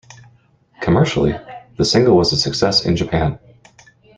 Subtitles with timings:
[0.79, 1.39] Commercially,
[1.77, 3.37] the single was a success in Japan.